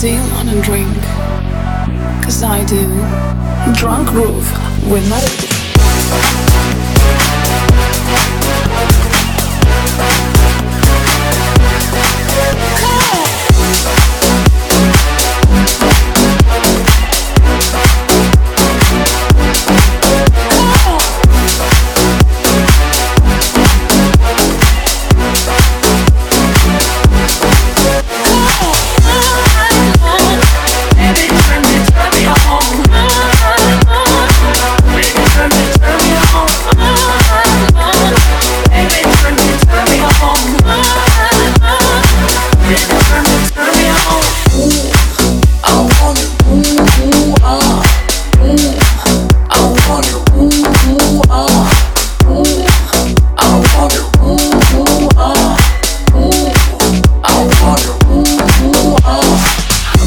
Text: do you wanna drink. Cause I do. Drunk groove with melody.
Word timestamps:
do 0.00 0.10
you 0.10 0.20
wanna 0.32 0.60
drink. 0.60 0.94
Cause 2.22 2.42
I 2.42 2.62
do. 2.66 2.84
Drunk 3.80 4.08
groove 4.08 4.46
with 4.90 5.08
melody. 5.08 5.55